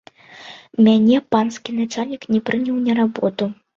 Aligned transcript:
Мяне 0.87 1.19
панскі 1.35 1.75
начальнік 1.81 2.25
не 2.33 2.43
прыняў 2.49 2.81
на 2.87 2.97
работу. 3.03 3.53